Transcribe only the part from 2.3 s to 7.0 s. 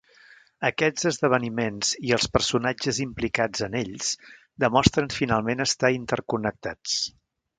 personatges implicats en ells demostren finalment estar interconnectats.